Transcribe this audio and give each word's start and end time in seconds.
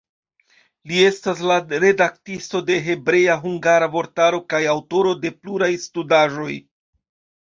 Li 0.91 1.01
estas 1.07 1.41
la 1.49 1.57
redaktisto 1.83 2.61
de 2.69 2.77
hebrea-hungara 2.87 3.89
vortaro 3.97 4.39
kaj 4.55 4.63
aŭtoro 4.71 5.13
de 5.27 5.33
pluraj 5.43 5.69
studaĵoj. 5.85 6.49